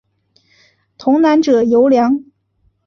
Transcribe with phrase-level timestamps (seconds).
[0.97, 2.23] 童男者尤良。